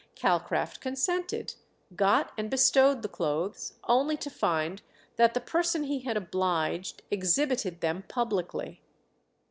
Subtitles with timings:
[0.15, 1.53] Calcraft consented,
[1.95, 4.81] got and bestowed the clothes, only to find
[5.17, 8.81] that the person he had obliged exhibited them publicly.